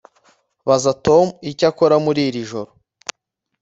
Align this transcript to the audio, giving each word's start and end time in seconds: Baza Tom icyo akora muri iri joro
Baza 0.67 0.91
Tom 1.05 1.25
icyo 1.51 1.65
akora 1.71 1.95
muri 2.05 2.21
iri 2.29 2.41
joro 2.49 2.71